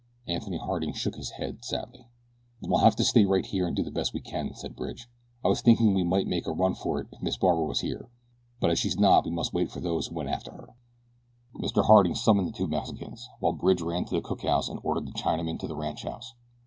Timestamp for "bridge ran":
13.53-14.03